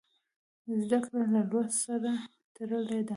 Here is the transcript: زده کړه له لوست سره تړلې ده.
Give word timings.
زده 0.81 0.97
کړه 1.03 1.21
له 1.33 1.41
لوست 1.51 1.75
سره 1.85 2.11
تړلې 2.55 3.01
ده. 3.07 3.09